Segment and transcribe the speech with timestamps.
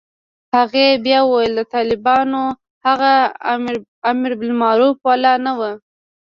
[0.55, 2.41] هغې بيا وويل د طالبانو
[2.87, 3.11] هغه
[4.11, 5.61] امربالمعروف والا نه و.